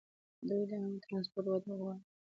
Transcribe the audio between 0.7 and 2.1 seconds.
عامه ټرانسپورټ وده غواړي.